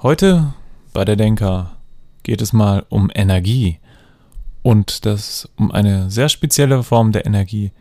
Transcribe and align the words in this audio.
Heute 0.00 0.54
bei 0.92 1.04
der 1.04 1.16
Denker 1.16 1.72
geht 2.22 2.40
es 2.40 2.52
mal 2.52 2.86
um 2.88 3.10
Energie 3.12 3.80
und 4.62 5.04
das 5.04 5.50
um 5.56 5.72
eine 5.72 6.08
sehr 6.08 6.28
spezielle 6.28 6.84
Form 6.84 7.10
der 7.10 7.26
Energie, 7.26 7.72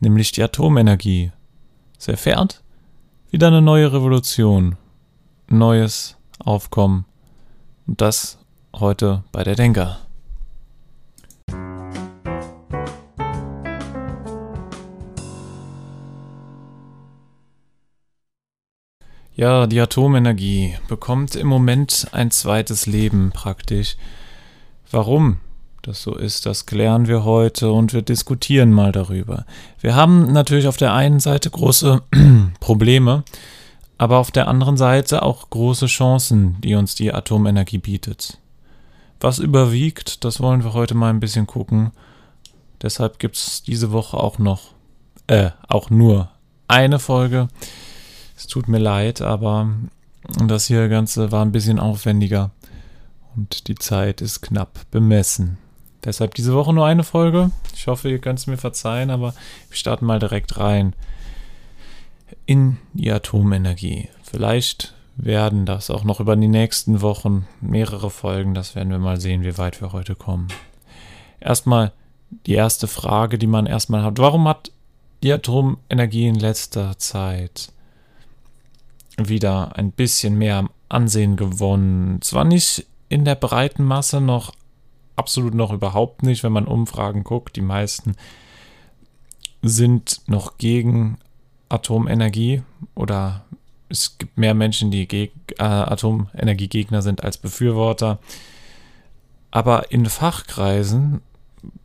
nämlich 0.00 0.32
die 0.32 0.42
Atomenergie. 0.42 1.30
Es 1.98 2.08
erfährt 2.08 2.62
wieder 3.30 3.48
eine 3.48 3.60
neue 3.60 3.92
Revolution, 3.92 4.78
neues 5.46 6.16
Aufkommen 6.38 7.04
und 7.86 8.00
das 8.00 8.38
heute 8.74 9.24
bei 9.30 9.44
der 9.44 9.54
Denker. 9.54 10.07
Ja, 19.38 19.68
die 19.68 19.80
Atomenergie 19.80 20.74
bekommt 20.88 21.36
im 21.36 21.46
Moment 21.46 22.08
ein 22.10 22.32
zweites 22.32 22.86
Leben 22.86 23.30
praktisch. 23.30 23.96
Warum 24.90 25.36
das 25.82 26.02
so 26.02 26.16
ist, 26.16 26.44
das 26.44 26.66
klären 26.66 27.06
wir 27.06 27.22
heute 27.22 27.70
und 27.70 27.92
wir 27.92 28.02
diskutieren 28.02 28.72
mal 28.72 28.90
darüber. 28.90 29.46
Wir 29.78 29.94
haben 29.94 30.32
natürlich 30.32 30.66
auf 30.66 30.76
der 30.76 30.92
einen 30.92 31.20
Seite 31.20 31.50
große 31.50 32.02
Probleme, 32.60 33.22
aber 33.96 34.18
auf 34.18 34.32
der 34.32 34.48
anderen 34.48 34.76
Seite 34.76 35.22
auch 35.22 35.48
große 35.50 35.86
Chancen, 35.86 36.56
die 36.60 36.74
uns 36.74 36.96
die 36.96 37.14
Atomenergie 37.14 37.78
bietet. 37.78 38.38
Was 39.20 39.38
überwiegt, 39.38 40.24
das 40.24 40.40
wollen 40.40 40.64
wir 40.64 40.72
heute 40.72 40.96
mal 40.96 41.10
ein 41.10 41.20
bisschen 41.20 41.46
gucken. 41.46 41.92
Deshalb 42.82 43.20
gibt 43.20 43.36
es 43.36 43.62
diese 43.62 43.92
Woche 43.92 44.16
auch 44.16 44.40
noch, 44.40 44.72
äh, 45.28 45.50
auch 45.68 45.90
nur 45.90 46.28
eine 46.66 46.98
Folge. 46.98 47.46
Es 48.38 48.46
tut 48.46 48.68
mir 48.68 48.78
leid, 48.78 49.20
aber 49.20 49.68
das 50.46 50.68
hier 50.68 50.88
Ganze 50.88 51.32
war 51.32 51.44
ein 51.44 51.50
bisschen 51.50 51.80
aufwendiger 51.80 52.52
und 53.34 53.66
die 53.66 53.74
Zeit 53.74 54.20
ist 54.20 54.42
knapp 54.42 54.88
bemessen. 54.92 55.58
Deshalb 56.04 56.34
diese 56.34 56.54
Woche 56.54 56.72
nur 56.72 56.86
eine 56.86 57.02
Folge. 57.02 57.50
Ich 57.74 57.88
hoffe, 57.88 58.08
ihr 58.08 58.20
könnt 58.20 58.38
es 58.38 58.46
mir 58.46 58.56
verzeihen, 58.56 59.10
aber 59.10 59.34
wir 59.68 59.76
starten 59.76 60.06
mal 60.06 60.20
direkt 60.20 60.56
rein 60.56 60.94
in 62.46 62.76
die 62.92 63.10
Atomenergie. 63.10 64.08
Vielleicht 64.22 64.94
werden 65.16 65.66
das 65.66 65.90
auch 65.90 66.04
noch 66.04 66.20
über 66.20 66.36
die 66.36 66.46
nächsten 66.46 67.00
Wochen 67.00 67.48
mehrere 67.60 68.08
Folgen. 68.08 68.54
Das 68.54 68.76
werden 68.76 68.90
wir 68.90 69.00
mal 69.00 69.20
sehen, 69.20 69.42
wie 69.42 69.58
weit 69.58 69.80
wir 69.80 69.92
heute 69.92 70.14
kommen. 70.14 70.46
Erstmal 71.40 71.90
die 72.46 72.54
erste 72.54 72.86
Frage, 72.86 73.36
die 73.36 73.48
man 73.48 73.66
erstmal 73.66 74.04
hat. 74.04 74.18
Warum 74.18 74.46
hat 74.46 74.70
die 75.24 75.32
Atomenergie 75.32 76.28
in 76.28 76.36
letzter 76.36 76.96
Zeit 76.98 77.72
wieder 79.18 79.76
ein 79.76 79.90
bisschen 79.90 80.38
mehr 80.38 80.68
Ansehen 80.88 81.36
gewonnen. 81.36 82.22
Zwar 82.22 82.44
nicht 82.44 82.86
in 83.08 83.24
der 83.24 83.34
breiten 83.34 83.84
Masse 83.84 84.20
noch, 84.20 84.54
absolut 85.16 85.54
noch 85.54 85.72
überhaupt 85.72 86.22
nicht, 86.22 86.44
wenn 86.44 86.52
man 86.52 86.66
Umfragen 86.66 87.24
guckt. 87.24 87.56
Die 87.56 87.62
meisten 87.62 88.14
sind 89.62 90.22
noch 90.26 90.58
gegen 90.58 91.18
Atomenergie 91.68 92.62
oder 92.94 93.44
es 93.88 94.18
gibt 94.18 94.38
mehr 94.38 94.54
Menschen, 94.54 94.90
die 94.90 95.08
geg 95.08 95.32
äh, 95.58 95.64
Atomenergiegegner 95.64 97.02
sind 97.02 97.24
als 97.24 97.38
Befürworter. 97.38 98.18
Aber 99.50 99.90
in 99.90 100.06
Fachkreisen 100.06 101.22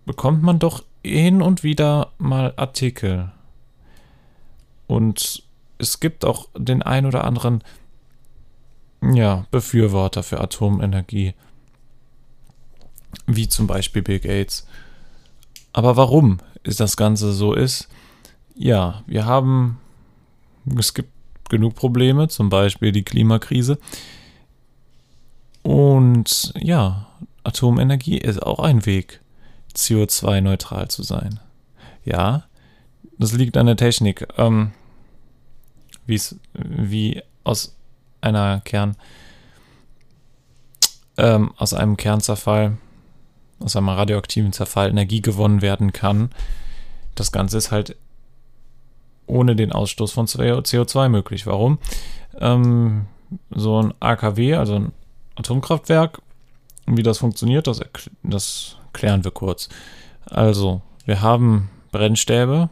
bekommt 0.06 0.44
man 0.44 0.60
doch 0.60 0.84
hin 1.04 1.42
und 1.42 1.64
wieder 1.64 2.12
mal 2.18 2.54
Artikel. 2.58 3.32
Und 4.88 5.44
es 5.84 6.00
gibt 6.00 6.26
auch 6.26 6.50
den 6.58 6.82
ein 6.82 7.06
oder 7.06 7.24
anderen 7.26 7.64
ja, 9.02 9.46
Befürworter 9.52 10.24
für 10.24 10.40
Atomenergie, 10.40 11.34
wie 13.28 13.48
zum 13.48 13.68
Beispiel 13.68 14.02
Bill 14.02 14.20
Gates. 14.20 14.66
Aber 15.74 15.98
warum 15.98 16.40
ist 16.64 16.80
das 16.80 16.96
Ganze 16.96 17.34
so 17.34 17.54
ist? 17.54 17.90
Ja, 18.56 19.04
wir 19.06 19.26
haben, 19.26 19.80
es 20.78 20.94
gibt 20.94 21.12
genug 21.50 21.76
Probleme, 21.76 22.28
zum 22.30 22.50
Beispiel 22.50 22.92
die 22.92 23.04
Klimakrise. 23.04 23.78
Und 25.64 26.54
ja, 26.60 27.08
Atomenergie 27.44 28.18
ist 28.18 28.42
auch 28.42 28.60
ein 28.60 28.86
Weg, 28.86 29.22
CO2-neutral 29.76 30.88
zu 30.88 31.04
sein. 31.04 31.40
Ja, 32.06 32.46
das 33.18 33.34
liegt 33.34 33.58
an 33.58 33.66
der 33.66 33.78
Technik. 33.78 34.28
Ähm, 34.38 34.72
wie's, 36.06 36.36
wie 36.54 37.22
aus 37.44 37.76
einer 38.22 38.62
Kern, 38.62 38.96
ähm, 41.18 41.54
aus 41.58 41.74
einem 41.74 41.98
Kernzerfall, 41.98 42.78
aus 43.60 43.76
einem 43.76 43.90
radioaktiven 43.90 44.54
Zerfall 44.54 44.90
Energie 44.90 45.22
gewonnen 45.22 45.62
werden 45.62 45.94
kann. 45.94 46.30
Das 47.16 47.32
Ganze 47.32 47.58
ist 47.58 47.72
halt 47.72 47.96
ohne 49.28 49.56
den 49.56 49.72
Ausstoß 49.72 50.12
von 50.12 50.28
CO2 50.28 51.10
möglich. 51.10 51.46
Warum? 51.46 51.80
Ähm, 52.40 53.06
so 53.52 53.82
ein 53.82 53.94
AKW, 54.00 54.56
also 54.56 54.76
ein 54.76 54.92
Atomkraftwerk, 55.36 56.22
wie 56.86 57.04
das 57.04 57.20
funktioniert, 57.20 57.68
das, 57.68 57.82
das 58.24 58.78
klären 58.92 59.24
wir 59.24 59.32
kurz. 59.32 59.70
Also, 60.26 60.82
wir 61.06 61.22
haben 61.22 61.70
Brennstäbe, 61.92 62.70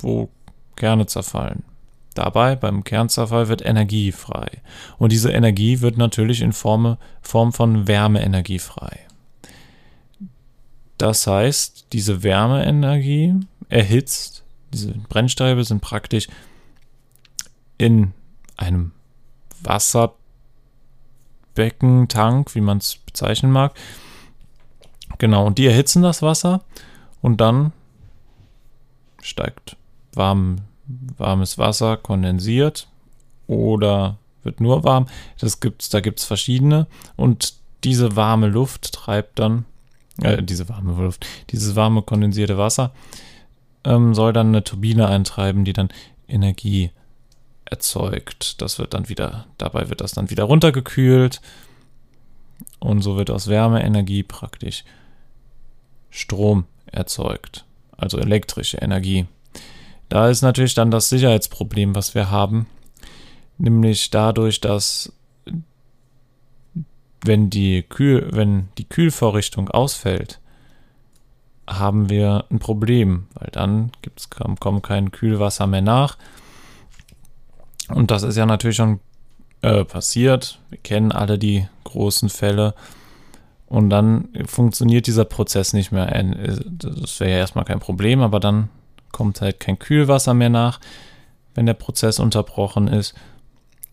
wo 0.00 0.28
Kerne 0.76 1.06
zerfallen. 1.06 1.64
Dabei, 2.16 2.56
beim 2.56 2.82
Kernzerfall, 2.82 3.48
wird 3.48 3.64
Energie 3.64 4.10
frei. 4.10 4.48
Und 4.96 5.12
diese 5.12 5.30
Energie 5.30 5.82
wird 5.82 5.98
natürlich 5.98 6.40
in 6.40 6.54
Form, 6.54 6.96
Form 7.20 7.52
von 7.52 7.86
Wärmeenergie 7.86 8.58
frei. 8.58 9.00
Das 10.96 11.26
heißt, 11.26 11.88
diese 11.92 12.22
Wärmeenergie 12.22 13.34
erhitzt, 13.68 14.44
diese 14.72 14.92
Brennstäbe 14.92 15.62
sind 15.62 15.82
praktisch 15.82 16.28
in 17.76 18.14
einem 18.56 18.92
Wasserbecken, 19.62 20.16
Tank, 22.08 22.54
wie 22.54 22.62
man 22.62 22.78
es 22.78 22.96
bezeichnen 22.96 23.52
mag. 23.52 23.74
Genau, 25.18 25.46
und 25.46 25.58
die 25.58 25.66
erhitzen 25.66 26.02
das 26.02 26.22
Wasser 26.22 26.64
und 27.20 27.42
dann 27.42 27.72
steigt 29.20 29.76
warm 30.14 30.56
warmes 31.16 31.58
Wasser 31.58 31.96
kondensiert 31.96 32.88
oder 33.46 34.18
wird 34.42 34.60
nur 34.60 34.84
warm. 34.84 35.06
Das 35.38 35.60
gibt's, 35.60 35.88
da 35.88 36.00
gibt 36.00 36.20
es 36.20 36.24
verschiedene. 36.24 36.86
Und 37.16 37.54
diese 37.84 38.16
warme 38.16 38.48
Luft 38.48 38.92
treibt 38.92 39.38
dann, 39.38 39.64
äh, 40.22 40.42
diese 40.42 40.68
warme 40.68 41.02
Luft, 41.02 41.26
dieses 41.50 41.76
warme 41.76 42.02
kondensierte 42.02 42.58
Wasser 42.58 42.92
ähm, 43.86 44.14
soll 44.14 44.32
dann 44.32 44.48
eine 44.48 44.64
Turbine 44.64 45.08
eintreiben, 45.08 45.64
die 45.64 45.72
dann 45.72 45.88
Energie 46.28 46.90
erzeugt. 47.64 48.60
Das 48.60 48.78
wird 48.78 48.94
dann 48.94 49.08
wieder, 49.08 49.46
dabei 49.58 49.88
wird 49.88 50.00
das 50.00 50.12
dann 50.12 50.30
wieder 50.30 50.44
runtergekühlt. 50.44 51.40
Und 52.80 53.02
so 53.02 53.16
wird 53.16 53.30
aus 53.30 53.48
Wärmeenergie 53.48 54.22
praktisch 54.22 54.84
Strom 56.10 56.64
erzeugt. 56.86 57.64
Also 57.96 58.18
elektrische 58.18 58.78
Energie. 58.78 59.26
Da 60.08 60.28
ist 60.28 60.42
natürlich 60.42 60.74
dann 60.74 60.90
das 60.90 61.08
Sicherheitsproblem, 61.08 61.94
was 61.94 62.14
wir 62.14 62.30
haben, 62.30 62.66
nämlich 63.58 64.10
dadurch, 64.10 64.60
dass 64.60 65.12
wenn 67.24 67.50
die, 67.50 67.82
Kühl, 67.82 68.28
wenn 68.32 68.68
die 68.78 68.88
Kühlvorrichtung 68.88 69.68
ausfällt, 69.68 70.40
haben 71.68 72.08
wir 72.08 72.44
ein 72.50 72.60
Problem, 72.60 73.26
weil 73.34 73.50
dann 73.50 73.90
gibt's, 74.02 74.30
kommt 74.30 74.82
kein 74.84 75.10
Kühlwasser 75.10 75.66
mehr 75.66 75.82
nach. 75.82 76.16
Und 77.88 78.10
das 78.10 78.22
ist 78.22 78.36
ja 78.36 78.46
natürlich 78.46 78.76
schon 78.76 79.00
äh, 79.62 79.84
passiert. 79.84 80.60
Wir 80.70 80.78
kennen 80.78 81.10
alle 81.10 81.38
die 81.38 81.66
großen 81.84 82.28
Fälle. 82.28 82.74
Und 83.66 83.90
dann 83.90 84.28
funktioniert 84.46 85.08
dieser 85.08 85.24
Prozess 85.24 85.72
nicht 85.72 85.90
mehr. 85.90 86.06
Das 86.68 87.18
wäre 87.18 87.30
ja 87.32 87.38
erstmal 87.38 87.64
kein 87.64 87.80
Problem, 87.80 88.20
aber 88.20 88.38
dann 88.38 88.68
kommt 89.16 89.40
halt 89.40 89.60
kein 89.60 89.78
Kühlwasser 89.78 90.34
mehr 90.34 90.50
nach, 90.50 90.78
wenn 91.54 91.64
der 91.64 91.72
Prozess 91.72 92.18
unterbrochen 92.18 92.86
ist. 92.86 93.14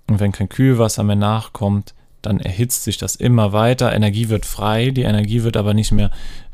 Und 0.05 0.19
wenn 0.19 0.33
kein 0.33 0.49
Kühlwasser 0.49 1.03
mehr 1.03 1.15
nachkommt, 1.15 1.93
dann 2.21 2.41
erhitzt 2.41 2.83
sich 2.83 2.97
das 2.97 3.15
immer 3.15 3.53
weiter. 3.53 3.93
Energie 3.93 4.27
wird 4.27 4.45
frei, 4.45 4.91
die 4.91 5.03
Energie 5.03 5.43
wird 5.43 5.55
aber 5.55 5.73
nicht 5.73 5.93
mehr, 5.93 6.11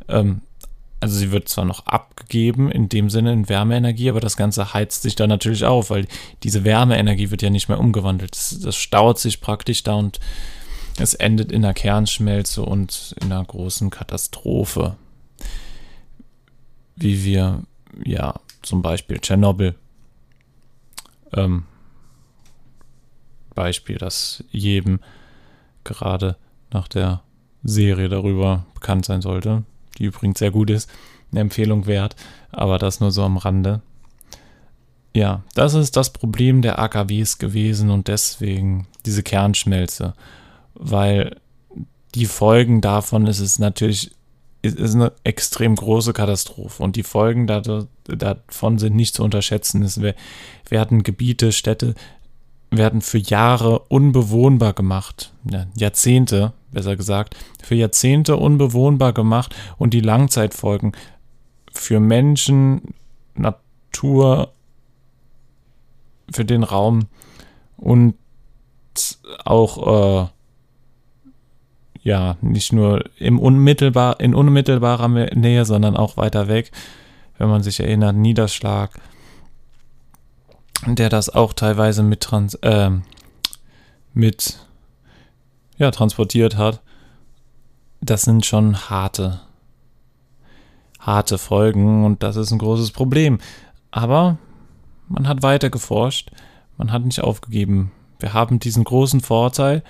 ähm, 0.08 0.42
also 1.00 1.18
sie 1.18 1.32
wird 1.32 1.50
zwar 1.50 1.66
noch 1.66 1.88
abgegeben, 1.88 2.70
in 2.70 2.90
dem 2.90 3.10
Sinne 3.10 3.34
in 3.34 3.50
Wärmeenergie, 3.50 4.12
aber 4.12 4.20
das 4.20 4.38
Ganze 4.38 4.72
heizt 4.72 5.02
sich 5.02 5.16
dann 5.16 5.30
natürlich 5.30 5.66
auf, 5.66 5.90
weil 5.90 6.06
diese 6.44 6.64
Wärmeenergie 6.64 7.32
wird 7.32 7.42
ja 7.42 7.50
nicht 7.50 7.70
mehr 7.70 7.80
umgewandelt. 7.80 8.36
Das, 8.36 8.60
das 8.60 8.76
staut 8.76 9.18
sich 9.18 9.42
praktisch 9.42 9.82
da 9.82 9.96
und 9.96 10.20
es 11.00 11.16
endet 11.16 11.52
in 11.52 11.66
einer 11.66 11.74
Kernschmelze 11.74 12.62
und 12.62 13.16
in 13.20 13.32
einer 13.32 13.44
großen 13.44 13.90
Katastrophe. 13.90 14.96
Wie 16.96 17.24
wir 17.24 17.64
ja 18.04 18.36
zum 18.62 18.82
Beispiel 18.82 19.20
Tschernobyl. 19.20 19.76
Ähm, 21.34 21.64
Beispiel, 23.56 23.98
das 23.98 24.44
jedem 24.52 25.00
gerade 25.84 26.38
nach 26.72 26.88
der 26.88 27.22
Serie 27.64 28.10
darüber 28.10 28.66
bekannt 28.74 29.06
sein 29.06 29.22
sollte, 29.22 29.64
die 29.98 30.06
übrigens 30.06 30.40
sehr 30.40 30.52
gut 30.52 30.70
ist, 30.70 30.90
eine 31.32 31.42
Empfehlung 31.42 31.86
wert, 31.86 32.16
aber 32.52 32.78
das 32.78 33.00
nur 33.00 33.12
so 33.12 33.24
am 33.24 33.38
Rande. 33.38 33.82
Ja, 35.14 35.44
das 35.56 35.74
ist 35.74 35.98
das 35.98 36.12
Problem 36.12 36.62
der 36.62 36.80
AKWs 36.80 37.38
gewesen 37.38 37.90
und 37.90 38.08
deswegen 38.08 38.88
diese 39.06 39.24
Kernschmelze, 39.24 40.14
weil 40.76 41.36
die 42.16 42.26
Folgen 42.26 42.82
davon 42.82 43.28
ist 43.28 43.40
es 43.40 43.60
natürlich 43.60 44.12
ist 44.62 44.96
eine 44.96 45.14
extrem 45.24 45.76
große 45.76 46.14
Katastrophe 46.14 46.84
und 46.84 46.96
die 46.96 47.04
Folgen 47.04 47.48
davon 47.48 48.78
sind 48.78 48.96
nicht 48.96 49.16
zu 49.16 49.24
unterschätzen. 49.24 49.84
Es 49.84 50.02
werden 50.70 51.04
Gebiete, 51.04 51.52
Städte 51.52 51.96
werden 52.72 53.02
für 53.02 53.18
Jahre 53.18 53.80
unbewohnbar 53.88 54.74
gemacht, 54.74 55.34
ja, 55.50 55.66
Jahrzehnte 55.76 56.54
besser 56.72 56.96
gesagt, 56.96 57.36
für 57.64 57.76
Jahrzehnte 57.76 58.38
unbewohnbar 58.38 59.14
gemacht 59.14 59.56
und 59.78 59.94
die 59.94 60.02
Langzeitfolgen 60.02 60.94
für 61.74 62.00
Menschen, 62.00 62.94
Natur, 63.36 64.54
für 66.32 66.46
den 66.46 66.64
Raum 66.64 67.08
und 67.78 68.16
auch 69.46 70.26
äh, 70.26 70.30
ja 72.02 72.38
nicht 72.42 72.74
nur 72.74 73.04
im 73.18 73.40
unmittelbar 73.40 74.20
in 74.20 74.34
unmittelbarer 74.34 75.08
Nähe, 75.08 75.66
sondern 75.66 75.98
auch 75.98 76.18
weiter 76.18 76.48
weg, 76.48 76.72
wenn 77.38 77.50
man 77.50 77.64
sich 77.64 77.80
erinnert, 77.80 78.16
Niederschlag, 78.16 78.92
der 80.86 81.10
das 81.10 81.30
auch 81.30 81.54
teilweise 81.54 82.04
mit 82.04 82.22
trans 82.22 82.56
äh, 82.56 82.92
mit 84.14 84.60
ja 85.78 85.92
transportiert 85.92 86.58
hat. 86.58 86.82
Das 88.02 88.22
sind 88.24 88.46
schon 88.46 88.90
harte 88.90 89.42
harte 91.00 91.38
Folgen 91.38 92.06
und 92.06 92.24
das 92.24 92.36
ist 92.36 92.52
ein 92.52 92.60
großes 92.60 92.92
Problem. 92.92 93.40
Aber 93.92 94.38
man 95.08 95.28
hat 95.28 95.42
weiter 95.42 95.70
geforscht, 95.70 96.32
man 96.78 96.92
hat 96.92 97.04
nicht 97.04 97.22
aufgegeben. 97.22 97.92
Wir 98.20 98.34
haben 98.34 98.60
diesen 98.60 98.84
großen 98.84 99.22
Vorteil, 99.22 99.84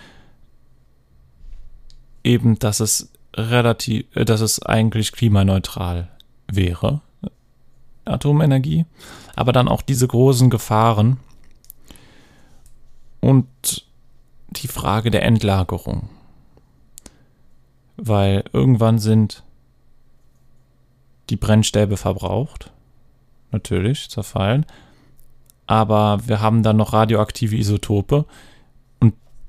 eben, 2.30 2.60
dass 2.60 2.80
es 2.80 3.12
relativ, 3.36 4.06
äh, 4.16 4.24
dass 4.24 4.42
es 4.42 4.62
eigentlich 4.62 5.12
klimaneutral 5.12 6.10
wäre, 6.48 7.02
Atomenergie, 8.06 8.86
aber 9.36 9.52
dann 9.52 9.68
auch 9.68 9.82
diese 9.82 10.08
großen 10.08 10.50
Gefahren 10.50 11.18
und 13.20 13.48
die 14.50 14.68
Frage 14.68 15.12
der 15.12 15.24
Endlagerung. 15.24 16.10
Weil 17.98 18.46
irgendwann 18.54 18.98
sind 18.98 19.44
die 21.30 21.36
Brennstäbe 21.36 21.98
verbraucht, 21.98 22.72
natürlich 23.52 24.10
zerfallen, 24.10 24.66
aber 25.68 26.20
wir 26.26 26.42
haben 26.42 26.64
dann 26.64 26.78
noch 26.78 26.94
radioaktive 26.94 27.56
Isotope 27.56 28.26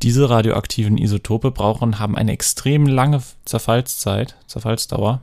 diese 0.02 0.30
radioaktiven 0.30 0.98
Isotope 0.98 1.50
brauchen, 1.50 1.98
haben 1.98 2.16
eine 2.16 2.32
extrem 2.32 2.86
lange 2.86 3.22
Zerfallszeit, 3.44 4.36
Zerfallsdauer, 4.46 5.20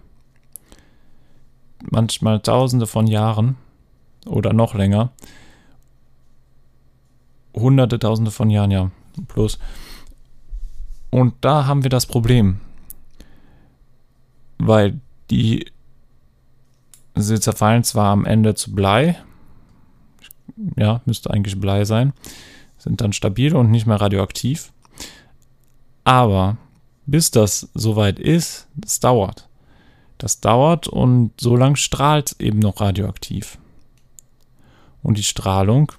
manchmal 1.90 2.40
tausende 2.40 2.88
von 2.88 3.08
Jahren 3.08 3.56
oder 4.26 4.54
noch 4.54 4.76
länger, 4.76 5.12
hunderte, 7.56 7.98
tausende 7.98 8.32
von 8.32 8.50
Jahren, 8.50 8.72
ja, 8.72 8.92
plus. 9.28 9.58
Und 11.10 11.34
da 11.42 11.66
haben 11.66 11.84
wir 11.84 11.90
das 11.90 12.06
Problem, 12.06 12.60
weil 14.60 15.00
die 15.32 15.66
sie 17.16 17.40
zerfallen 17.40 17.84
zwar 17.84 18.12
am 18.12 18.26
Ende 18.26 18.54
zu 18.54 18.74
Blei, 18.76 19.18
ja, 20.76 21.02
müsste 21.06 21.32
eigentlich 21.32 21.60
Blei 21.60 21.86
sein, 21.86 22.14
sind 22.88 23.02
dann 23.02 23.14
stabil 23.14 23.56
und 23.56 23.72
nicht 23.72 23.86
mehr 23.86 24.02
radioaktiv. 24.02 24.72
Aber 26.04 26.58
bis 27.06 27.32
das 27.32 27.70
soweit 27.74 28.20
ist, 28.20 28.68
das 28.76 29.00
dauert. 29.00 29.48
Das 30.18 30.40
dauert 30.40 30.88
und 30.88 31.32
so 31.40 31.56
lang 31.56 31.76
strahlt 31.76 32.36
eben 32.40 32.60
noch 32.60 32.82
radioaktiv. 32.82 33.58
Und 35.04 35.18
die 35.18 35.24
Strahlung 35.24 35.92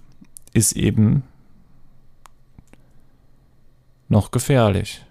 ist 0.53 0.73
eben 0.73 1.23
noch 4.09 4.31
gefährlich 4.31 5.03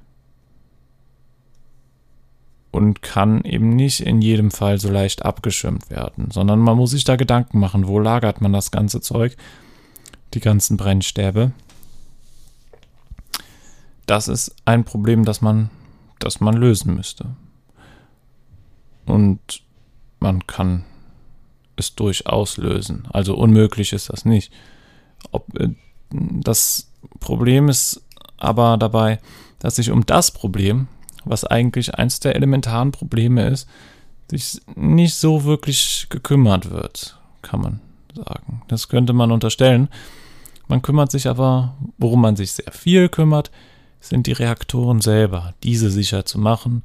und 2.71 3.01
kann 3.01 3.44
eben 3.44 3.69
nicht 3.69 4.01
in 4.01 4.21
jedem 4.21 4.51
Fall 4.51 4.79
so 4.79 4.89
leicht 4.89 5.24
abgeschirmt 5.24 5.89
werden, 5.89 6.29
sondern 6.31 6.59
man 6.59 6.77
muss 6.77 6.91
sich 6.91 7.03
da 7.03 7.15
Gedanken 7.15 7.59
machen, 7.59 7.88
wo 7.88 8.00
lagert 8.00 8.41
man 8.41 8.53
das 8.53 8.71
ganze 8.71 9.01
Zeug, 9.01 9.35
die 10.33 10.39
ganzen 10.39 10.77
Brennstäbe. 10.77 11.53
Das 14.07 14.27
ist 14.27 14.56
ein 14.65 14.83
Problem, 14.83 15.24
das 15.24 15.42
man, 15.42 15.69
das 16.19 16.39
man 16.39 16.56
lösen 16.56 16.95
müsste. 16.95 17.36
Und 19.06 19.39
man 20.19 20.48
kann 20.48 20.83
es 21.75 21.94
durchaus 21.94 22.57
lösen. 22.57 23.07
Also 23.12 23.36
unmöglich 23.36 23.94
ist 23.94 24.09
das 24.09 24.25
nicht. 24.25 24.51
Ob, 25.31 25.48
äh, 25.59 25.69
das 26.09 26.92
Problem 27.19 27.69
ist 27.69 28.04
aber 28.38 28.77
dabei, 28.77 29.19
dass 29.59 29.75
sich 29.75 29.92
um 29.92 30.06
das 30.06 30.31
Problem 30.31 30.88
was 31.30 31.44
eigentlich 31.44 31.95
eins 31.95 32.19
der 32.19 32.36
elementaren 32.36 32.92
Probleme 32.92 33.48
ist, 33.48 33.68
sich 34.30 34.62
nicht 34.75 35.15
so 35.15 35.45
wirklich 35.45 36.07
gekümmert 36.10 36.69
wird, 36.69 37.18
kann 37.42 37.62
man 37.62 37.80
sagen. 38.13 38.62
Das 38.68 38.89
könnte 38.89 39.13
man 39.13 39.31
unterstellen. 39.31 39.89
Man 40.68 40.81
kümmert 40.81 41.12
sich 41.12 41.27
aber, 41.27 41.75
worum 41.98 42.21
man 42.21 42.36
sich 42.36 42.51
sehr 42.51 42.71
viel 42.71 43.10
kümmert, 43.10 43.51
sind 44.07 44.27
die 44.27 44.33
Reaktoren 44.33 45.01
selber, 45.01 45.54
diese 45.63 45.89
sicher 45.89 46.25
zu 46.25 46.39
machen. 46.39 46.83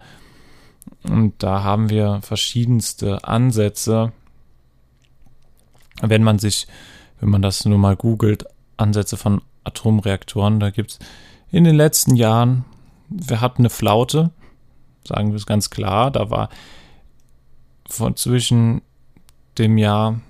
Und 1.02 1.42
da 1.42 1.62
haben 1.62 1.90
wir 1.90 2.20
verschiedenste 2.22 3.24
Ansätze. 3.24 4.12
Wenn 6.00 6.22
man 6.22 6.38
sich, 6.38 6.66
wenn 7.20 7.30
man 7.30 7.42
das 7.42 7.64
nur 7.64 7.78
mal 7.78 7.96
googelt, 7.96 8.44
Ansätze 8.76 9.16
von 9.16 9.42
Atomreaktoren, 9.64 10.58
da 10.58 10.70
gibt 10.70 10.92
es 10.92 10.98
in 11.50 11.64
den 11.64 11.76
letzten 11.76 12.16
Jahren 12.16 12.64
wir 13.14 13.40
hatten 13.40 13.62
eine 13.62 13.70
Flaute, 13.70 14.30
sagen 15.06 15.30
wir 15.30 15.36
es 15.36 15.46
ganz 15.46 15.70
klar. 15.70 16.10
Da 16.10 16.30
war 16.30 16.48
von 17.88 18.16
zwischen 18.16 18.82
dem 19.58 19.78
Jahr 19.78 20.20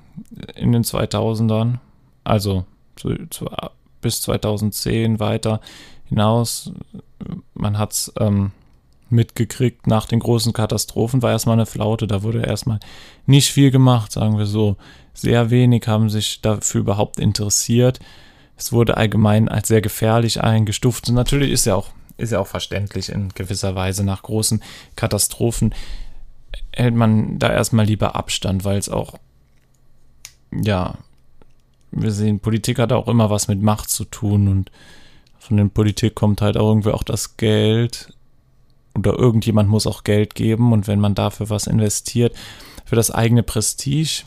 in 0.54 0.72
den 0.72 0.82
2000ern, 0.82 1.78
also 2.24 2.64
zu, 2.96 3.14
zu, 3.30 3.48
bis 4.00 4.20
2010 4.22 5.20
weiter 5.20 5.60
hinaus, 6.12 6.72
man 7.54 7.78
hat 7.78 7.92
es 7.92 8.12
ähm, 8.20 8.52
mitgekriegt, 9.08 9.86
nach 9.86 10.06
den 10.06 10.20
großen 10.20 10.52
Katastrophen 10.52 11.22
war 11.22 11.30
erstmal 11.30 11.56
eine 11.56 11.66
Flaute, 11.66 12.06
da 12.06 12.22
wurde 12.22 12.42
erstmal 12.42 12.80
nicht 13.26 13.50
viel 13.50 13.70
gemacht, 13.70 14.12
sagen 14.12 14.38
wir 14.38 14.46
so. 14.46 14.76
Sehr 15.14 15.50
wenig 15.50 15.86
haben 15.88 16.08
sich 16.08 16.40
dafür 16.40 16.80
überhaupt 16.80 17.18
interessiert. 17.18 18.00
Es 18.56 18.72
wurde 18.72 18.96
allgemein 18.96 19.48
als 19.48 19.68
sehr 19.68 19.82
gefährlich 19.82 20.42
eingestuft. 20.42 21.08
Und 21.08 21.14
natürlich 21.14 21.50
ist 21.50 21.66
ja 21.66 21.74
auch 21.74 21.90
ist 22.18 22.32
ja 22.32 22.38
auch 22.38 22.46
verständlich 22.46 23.08
in 23.08 23.30
gewisser 23.30 23.74
Weise. 23.74 24.04
Nach 24.04 24.22
großen 24.22 24.62
Katastrophen 24.96 25.74
hält 26.72 26.94
man 26.94 27.38
da 27.38 27.50
erstmal 27.50 27.86
lieber 27.86 28.14
Abstand, 28.14 28.64
weil 28.64 28.78
es 28.78 28.88
auch, 28.88 29.18
ja, 30.52 30.94
wir 31.90 32.12
sehen, 32.12 32.40
Politik 32.40 32.78
hat 32.78 32.92
auch 32.92 33.08
immer 33.08 33.28
was 33.30 33.48
mit 33.48 33.62
Macht 33.62 33.90
zu 33.90 34.04
tun 34.04 34.48
und 34.48 34.70
von 35.42 35.56
der 35.56 35.64
Politik 35.66 36.14
kommt 36.14 36.40
halt 36.40 36.56
auch 36.56 36.68
irgendwie 36.68 36.90
auch 36.90 37.02
das 37.02 37.36
Geld 37.36 38.12
oder 38.96 39.18
irgendjemand 39.18 39.68
muss 39.68 39.86
auch 39.86 40.04
Geld 40.04 40.34
geben 40.34 40.72
und 40.72 40.86
wenn 40.86 41.00
man 41.00 41.14
dafür 41.14 41.50
was 41.50 41.66
investiert, 41.66 42.34
für 42.84 42.96
das 42.96 43.10
eigene 43.10 43.42
Prestige, 43.42 44.24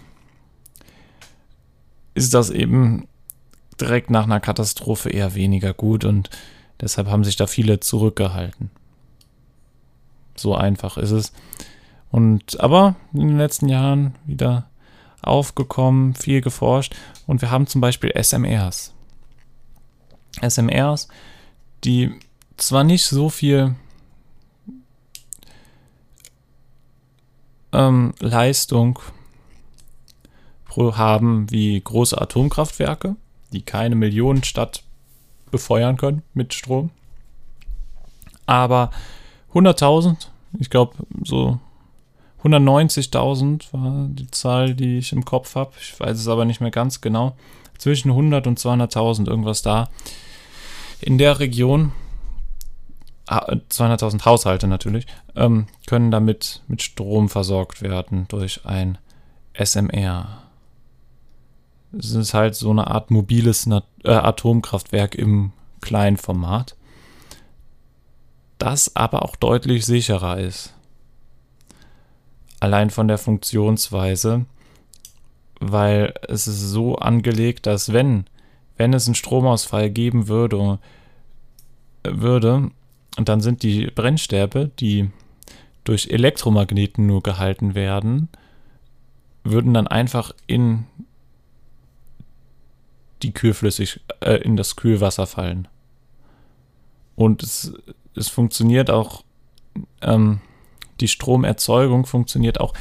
ist 2.15 2.33
das 2.33 2.49
eben 2.49 3.07
direkt 3.79 4.09
nach 4.09 4.23
einer 4.23 4.39
Katastrophe 4.39 5.09
eher 5.09 5.35
weniger 5.35 5.73
gut 5.73 6.05
und 6.05 6.29
Deshalb 6.81 7.07
haben 7.07 7.23
sich 7.23 7.35
da 7.35 7.47
viele 7.47 7.79
zurückgehalten. 7.79 8.69
So 10.35 10.55
einfach 10.55 10.97
ist 10.97 11.11
es. 11.11 11.31
Und 12.11 12.59
aber 12.59 12.95
in 13.13 13.27
den 13.27 13.37
letzten 13.37 13.69
Jahren 13.69 14.15
wieder 14.25 14.69
aufgekommen, 15.21 16.13
viel 16.13 16.41
geforscht 16.41 16.95
und 17.25 17.41
wir 17.41 17.51
haben 17.51 17.67
zum 17.67 17.81
Beispiel 17.81 18.11
SMRs. 18.11 18.93
SMRs, 20.41 21.07
die 21.83 22.11
zwar 22.57 22.83
nicht 22.83 23.05
so 23.05 23.29
viel 23.29 23.75
ähm, 27.73 28.13
Leistung 28.19 28.99
haben 30.77 31.49
wie 31.51 31.79
große 31.79 32.19
Atomkraftwerke, 32.19 33.15
die 33.53 33.61
keine 33.61 33.95
Millionenstadt 33.95 34.83
befeuern 35.49 35.95
können 35.95 36.21
mit 36.33 36.53
Strom. 36.53 36.89
Aber 38.45 38.91
100.000, 39.53 40.27
ich 40.59 40.69
glaube 40.69 40.95
so 41.23 41.59
190.000 42.43 43.73
war 43.73 44.07
die 44.09 44.29
Zahl, 44.29 44.75
die 44.75 44.97
ich 44.97 45.13
im 45.13 45.25
Kopf 45.25 45.55
habe. 45.55 45.71
Ich 45.79 45.99
weiß 45.99 46.19
es 46.19 46.27
aber 46.27 46.45
nicht 46.45 46.61
mehr 46.61 46.71
ganz 46.71 47.01
genau. 47.01 47.35
Zwischen 47.77 48.11
100 48.11 48.47
und 48.47 48.59
200.000 48.59 49.27
irgendwas 49.27 49.61
da. 49.61 49.89
In 51.01 51.17
der 51.17 51.39
Region 51.39 51.91
200.000 53.27 54.25
Haushalte 54.25 54.67
natürlich, 54.67 55.07
ähm, 55.35 55.67
können 55.87 56.11
damit 56.11 56.61
mit 56.67 56.81
Strom 56.81 57.29
versorgt 57.29 57.81
werden 57.81 58.27
durch 58.27 58.65
ein 58.65 58.97
SMR. 59.53 60.43
Es 61.97 62.11
ist 62.11 62.33
halt 62.33 62.55
so 62.55 62.71
eine 62.71 62.87
Art 62.87 63.09
mobiles 63.09 63.65
Nat 63.65 63.85
äh, 64.03 64.11
Atomkraftwerk 64.11 65.15
im 65.15 65.53
kleinen 65.81 66.17
Format, 66.17 66.75
das 68.57 68.95
aber 68.95 69.23
auch 69.23 69.35
deutlich 69.35 69.85
sicherer 69.85 70.39
ist. 70.39 70.73
Allein 72.59 72.89
von 72.89 73.07
der 73.07 73.17
Funktionsweise, 73.17 74.45
weil 75.59 76.13
es 76.27 76.47
ist 76.47 76.61
so 76.61 76.95
angelegt, 76.95 77.65
dass 77.65 77.93
wenn, 77.93 78.25
wenn 78.77 78.93
es 78.93 79.07
einen 79.07 79.15
Stromausfall 79.15 79.89
geben 79.89 80.27
würde, 80.27 80.79
würde 82.03 82.71
dann 83.17 83.39
sind 83.39 83.63
die 83.63 83.87
Brennstäbe, 83.87 84.71
die 84.79 85.09
durch 85.85 86.09
Elektromagneten 86.09 87.05
nur 87.05 87.23
gehalten 87.23 87.75
werden, 87.75 88.27
würden 89.43 89.73
dann 89.73 89.87
einfach 89.87 90.33
in 90.47 90.85
die 93.21 93.31
Kühlflüssig, 93.31 94.01
äh, 94.19 94.35
in 94.41 94.57
das 94.57 94.75
Kühlwasser 94.75 95.27
fallen. 95.27 95.67
Und 97.15 97.43
es, 97.43 97.73
es 98.15 98.27
funktioniert 98.27 98.89
auch, 98.89 99.23
ähm, 100.01 100.41
die 100.99 101.07
Stromerzeugung 101.07 102.05
funktioniert 102.05 102.59
auch 102.59 102.73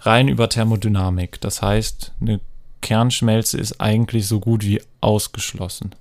rein 0.00 0.28
über 0.28 0.48
Thermodynamik. 0.48 1.40
Das 1.40 1.62
heißt, 1.62 2.12
eine 2.20 2.40
Kernschmelze 2.80 3.58
ist 3.58 3.80
eigentlich 3.80 4.26
so 4.28 4.40
gut 4.40 4.64
wie 4.64 4.82
ausgeschlossen 5.00 5.94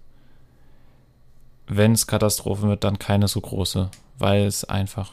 wenn 1.67 1.93
es 1.93 2.07
Katastrophen 2.07 2.69
wird, 2.69 2.83
dann 2.83 2.99
keine 2.99 3.27
so 3.27 3.41
große, 3.41 3.89
weil 4.17 4.45
es 4.45 4.65
einfach 4.65 5.11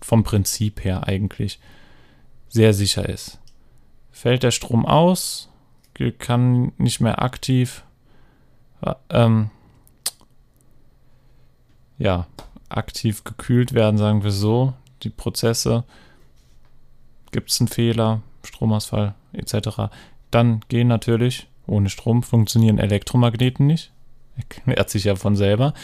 vom 0.00 0.24
Prinzip 0.24 0.84
her 0.84 1.06
eigentlich 1.06 1.60
sehr 2.48 2.72
sicher 2.74 3.08
ist. 3.08 3.38
Fällt 4.10 4.42
der 4.42 4.50
Strom 4.50 4.86
aus, 4.86 5.48
kann 6.18 6.72
nicht 6.78 7.00
mehr 7.00 7.22
aktiv, 7.22 7.84
äh, 8.80 8.94
ähm, 9.10 9.50
ja, 11.98 12.26
aktiv 12.70 13.24
gekühlt 13.24 13.74
werden, 13.74 13.98
sagen 13.98 14.24
wir 14.24 14.30
so. 14.30 14.72
Die 15.02 15.10
Prozesse, 15.10 15.84
gibt 17.30 17.50
es 17.50 17.60
einen 17.60 17.68
Fehler, 17.68 18.22
Stromausfall 18.44 19.14
etc., 19.32 19.92
dann 20.30 20.60
gehen 20.68 20.88
natürlich, 20.88 21.48
ohne 21.66 21.88
Strom 21.88 22.22
funktionieren 22.22 22.78
Elektromagneten 22.78 23.66
nicht, 23.66 23.90
Erklärt 24.36 24.90
sich 24.90 25.04
ja 25.04 25.16
von 25.16 25.36
selber. 25.36 25.74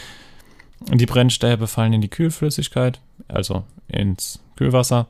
Die 0.92 1.06
Brennstäbe 1.06 1.66
fallen 1.66 1.92
in 1.92 2.00
die 2.00 2.08
Kühlflüssigkeit, 2.08 3.00
also 3.28 3.64
ins 3.88 4.40
Kühlwasser 4.56 5.06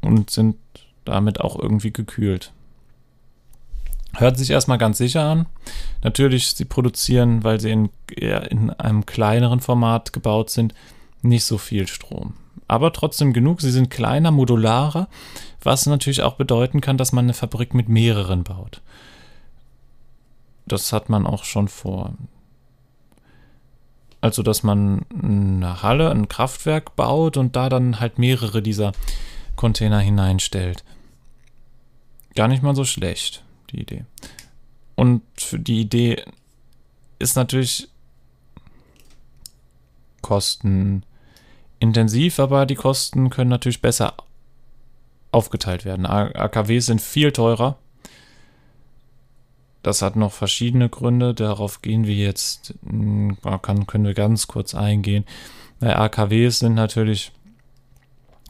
und 0.00 0.30
sind 0.30 0.56
damit 1.04 1.40
auch 1.40 1.58
irgendwie 1.58 1.92
gekühlt. 1.92 2.52
Hört 4.14 4.38
sich 4.38 4.50
erstmal 4.50 4.78
ganz 4.78 4.98
sicher 4.98 5.24
an. 5.24 5.46
Natürlich, 6.02 6.48
sie 6.48 6.64
produzieren, 6.64 7.42
weil 7.44 7.60
sie 7.60 7.72
in, 7.72 7.90
in 8.16 8.70
einem 8.70 9.06
kleineren 9.06 9.60
Format 9.60 10.12
gebaut 10.12 10.50
sind, 10.50 10.72
nicht 11.22 11.44
so 11.44 11.58
viel 11.58 11.88
Strom. 11.88 12.34
Aber 12.74 12.92
trotzdem 12.92 13.32
genug. 13.32 13.60
Sie 13.60 13.70
sind 13.70 13.88
kleiner, 13.88 14.30
modularer, 14.30 15.08
was 15.62 15.86
natürlich 15.86 16.22
auch 16.22 16.34
bedeuten 16.34 16.80
kann, 16.80 16.98
dass 16.98 17.12
man 17.12 17.26
eine 17.26 17.34
Fabrik 17.34 17.72
mit 17.72 17.88
mehreren 17.88 18.42
baut 18.42 18.82
das 20.66 20.92
hat 20.92 21.08
man 21.08 21.26
auch 21.26 21.44
schon 21.44 21.68
vor. 21.68 22.14
Also, 24.20 24.42
dass 24.42 24.62
man 24.62 25.04
eine 25.22 25.82
Halle, 25.82 26.10
ein 26.10 26.28
Kraftwerk 26.28 26.96
baut 26.96 27.36
und 27.36 27.56
da 27.56 27.68
dann 27.68 28.00
halt 28.00 28.18
mehrere 28.18 28.62
dieser 28.62 28.92
Container 29.54 30.00
hineinstellt. 30.00 30.82
Gar 32.34 32.48
nicht 32.48 32.62
mal 32.62 32.74
so 32.74 32.84
schlecht, 32.84 33.44
die 33.70 33.80
Idee. 33.80 34.04
Und 34.94 35.22
die 35.52 35.80
Idee 35.80 36.24
ist 37.18 37.36
natürlich 37.36 37.88
kostenintensiv, 41.92 42.38
aber 42.38 42.66
die 42.66 42.74
Kosten 42.74 43.30
können 43.30 43.50
natürlich 43.50 43.82
besser 43.82 44.14
aufgeteilt 45.32 45.84
werden. 45.84 46.06
AKWs 46.06 46.86
sind 46.86 47.00
viel 47.00 47.32
teurer 47.32 47.76
das 49.84 50.00
hat 50.00 50.16
noch 50.16 50.32
verschiedene 50.32 50.88
Gründe. 50.88 51.34
Darauf 51.34 51.82
gehen 51.82 52.06
wir 52.06 52.14
jetzt, 52.14 52.74
hm, 52.86 53.36
können 53.86 54.06
wir 54.06 54.14
ganz 54.14 54.46
kurz 54.46 54.74
eingehen. 54.74 55.26
Weil 55.78 55.94
AKWs 55.94 56.60
sind 56.60 56.74
natürlich 56.74 57.32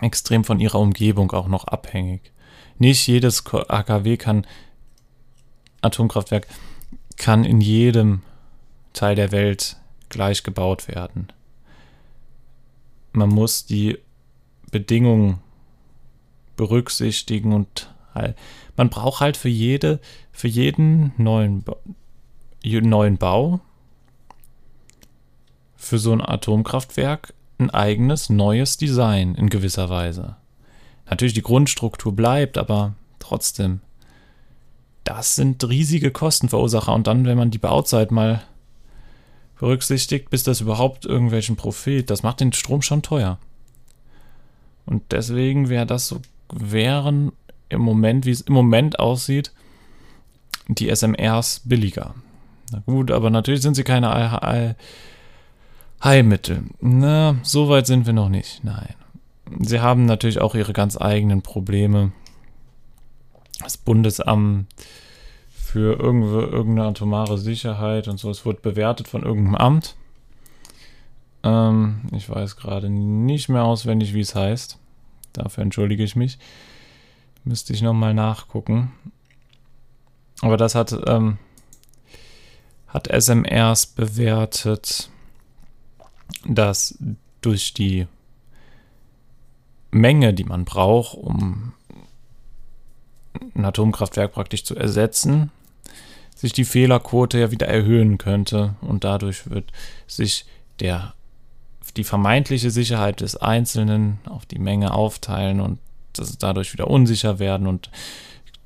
extrem 0.00 0.44
von 0.44 0.60
ihrer 0.60 0.78
Umgebung 0.78 1.32
auch 1.32 1.48
noch 1.48 1.64
abhängig. 1.64 2.32
Nicht 2.78 3.06
jedes 3.08 3.44
AKW 3.52 4.16
kann, 4.16 4.46
Atomkraftwerk, 5.82 6.46
kann 7.16 7.44
in 7.44 7.60
jedem 7.60 8.22
Teil 8.92 9.16
der 9.16 9.32
Welt 9.32 9.76
gleich 10.10 10.44
gebaut 10.44 10.86
werden. 10.86 11.32
Man 13.14 13.30
muss 13.30 13.64
die 13.64 13.98
Bedingungen 14.70 15.38
berücksichtigen 16.56 17.52
und 17.52 17.92
halt, 18.14 18.36
man 18.76 18.90
braucht 18.90 19.20
halt 19.20 19.36
für 19.36 19.48
jede 19.48 20.00
für 20.32 20.48
jeden 20.48 21.12
neuen, 21.16 21.64
neuen 22.64 23.18
Bau 23.18 23.60
für 25.76 25.98
so 25.98 26.12
ein 26.12 26.20
Atomkraftwerk 26.20 27.34
ein 27.58 27.70
eigenes 27.70 28.30
neues 28.30 28.76
Design 28.76 29.34
in 29.36 29.48
gewisser 29.48 29.88
Weise. 29.88 30.36
Natürlich 31.08 31.34
die 31.34 31.42
Grundstruktur 31.42 32.14
bleibt, 32.14 32.58
aber 32.58 32.94
trotzdem. 33.20 33.80
Das 35.04 35.36
sind 35.36 35.62
riesige 35.68 36.10
Kostenverursacher 36.10 36.94
und 36.94 37.06
dann, 37.06 37.26
wenn 37.26 37.36
man 37.36 37.50
die 37.50 37.58
Bauzeit 37.58 38.10
mal 38.10 38.42
berücksichtigt, 39.64 40.28
bis 40.28 40.42
das 40.42 40.60
überhaupt 40.60 41.06
irgendwelchen 41.06 41.56
Profit, 41.56 42.10
das 42.10 42.22
macht 42.22 42.40
den 42.40 42.52
Strom 42.52 42.82
schon 42.82 43.00
teuer. 43.00 43.38
Und 44.84 45.02
deswegen 45.10 45.70
wäre 45.70 45.86
das 45.86 46.06
so, 46.06 46.20
wären 46.52 47.32
im 47.70 47.80
Moment, 47.80 48.26
wie 48.26 48.30
es 48.30 48.42
im 48.42 48.52
Moment 48.52 48.98
aussieht, 48.98 49.52
die 50.68 50.94
SMRs 50.94 51.62
billiger. 51.64 52.14
Na 52.72 52.80
gut, 52.84 53.10
aber 53.10 53.30
natürlich 53.30 53.62
sind 53.62 53.74
sie 53.74 53.84
keine 53.84 54.76
Heilmittel. 56.02 56.64
Na, 56.82 57.36
so 57.42 57.70
weit 57.70 57.86
sind 57.86 58.04
wir 58.04 58.12
noch 58.12 58.28
nicht. 58.28 58.62
Nein. 58.64 58.94
Sie 59.60 59.80
haben 59.80 60.04
natürlich 60.04 60.42
auch 60.42 60.54
ihre 60.54 60.74
ganz 60.74 61.00
eigenen 61.00 61.40
Probleme. 61.40 62.12
Das 63.60 63.78
Bundesamt 63.78 64.66
für 65.74 65.98
irgendeine 65.98 66.84
atomare 66.84 67.36
Sicherheit 67.36 68.06
und 68.06 68.16
so, 68.16 68.30
es 68.30 68.46
wird 68.46 68.62
bewertet 68.62 69.08
von 69.08 69.24
irgendeinem 69.24 69.56
Amt. 69.56 69.96
Ähm, 71.42 72.02
ich 72.12 72.30
weiß 72.30 72.54
gerade 72.54 72.88
nicht 72.88 73.48
mehr 73.48 73.64
auswendig, 73.64 74.14
wie 74.14 74.20
es 74.20 74.36
heißt. 74.36 74.78
Dafür 75.32 75.64
entschuldige 75.64 76.04
ich 76.04 76.14
mich. 76.14 76.38
Müsste 77.42 77.72
ich 77.72 77.82
nochmal 77.82 78.14
nachgucken. 78.14 78.92
Aber 80.42 80.56
das 80.56 80.76
hat, 80.76 80.96
ähm, 81.08 81.38
hat 82.86 83.08
SMRs 83.08 83.86
bewertet, 83.86 85.10
dass 86.46 86.96
durch 87.40 87.74
die 87.74 88.06
Menge, 89.90 90.34
die 90.34 90.44
man 90.44 90.64
braucht, 90.64 91.18
um 91.18 91.72
ein 93.56 93.64
Atomkraftwerk 93.64 94.30
praktisch 94.30 94.62
zu 94.62 94.76
ersetzen, 94.76 95.50
sich 96.44 96.52
die 96.52 96.66
Fehlerquote 96.66 97.38
ja 97.38 97.50
wieder 97.50 97.68
erhöhen 97.68 98.18
könnte 98.18 98.74
und 98.82 99.02
dadurch 99.02 99.48
wird 99.48 99.72
sich 100.06 100.44
der 100.78 101.14
die 101.96 102.04
vermeintliche 102.04 102.70
Sicherheit 102.70 103.22
des 103.22 103.36
Einzelnen 103.36 104.18
auf 104.26 104.44
die 104.44 104.58
Menge 104.58 104.92
aufteilen 104.92 105.60
und 105.60 105.78
das 106.12 106.36
dadurch 106.36 106.74
wieder 106.74 106.88
unsicher 106.88 107.38
werden 107.38 107.66
und 107.66 107.90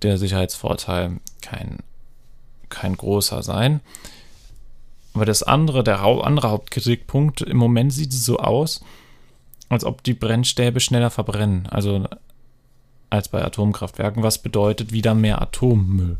der 0.02 0.18
Sicherheitsvorteil 0.18 1.20
kein, 1.40 1.78
kein 2.68 2.96
großer 2.96 3.44
sein. 3.44 3.80
Aber 5.14 5.24
das 5.24 5.44
andere, 5.44 5.84
der 5.84 6.00
andere 6.00 6.50
Hauptkritikpunkt, 6.50 7.42
im 7.42 7.58
Moment 7.58 7.92
sieht 7.92 8.12
es 8.12 8.24
so 8.24 8.38
aus, 8.38 8.82
als 9.68 9.84
ob 9.84 10.02
die 10.02 10.14
Brennstäbe 10.14 10.80
schneller 10.80 11.10
verbrennen, 11.10 11.68
also 11.68 12.08
als 13.10 13.28
bei 13.28 13.44
Atomkraftwerken, 13.44 14.22
was 14.22 14.42
bedeutet 14.42 14.90
wieder 14.90 15.14
mehr 15.14 15.40
Atommüll. 15.40 16.18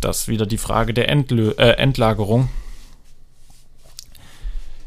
Das 0.00 0.28
wieder 0.28 0.46
die 0.46 0.58
Frage 0.58 0.94
der 0.94 1.08
Entlö 1.08 1.50
äh, 1.58 1.72
Endlagerung. 1.72 2.48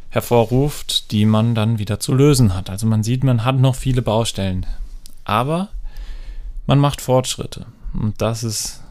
hervorruft, 0.09 1.11
die 1.11 1.25
man 1.25 1.55
dann 1.55 1.79
wieder 1.79 1.99
zu 1.99 2.13
lösen 2.13 2.53
hat. 2.53 2.69
Also 2.69 2.85
man 2.85 3.01
sieht, 3.01 3.23
man 3.23 3.45
hat 3.45 3.55
noch 3.55 3.75
viele 3.75 4.01
Baustellen. 4.01 4.65
Aber 5.23 5.69
man 6.67 6.79
macht 6.79 7.01
Fortschritte. 7.01 7.65
Und 7.93 8.21
das 8.21 8.43
ist 8.43 8.83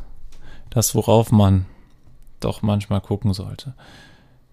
das, 0.71 0.95
worauf 0.95 1.31
man 1.31 1.67
doch 2.41 2.63
manchmal 2.63 3.01
gucken 3.01 3.35
sollte. 3.35 3.75